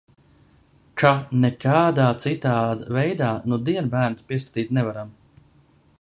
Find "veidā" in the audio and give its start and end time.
2.97-3.29